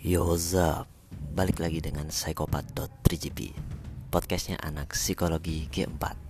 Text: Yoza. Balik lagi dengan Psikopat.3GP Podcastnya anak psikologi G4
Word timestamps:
Yoza. 0.00 0.88
Balik 1.36 1.60
lagi 1.60 1.84
dengan 1.84 2.08
Psikopat.3GP 2.08 3.52
Podcastnya 4.08 4.56
anak 4.64 4.96
psikologi 4.96 5.68
G4 5.68 6.29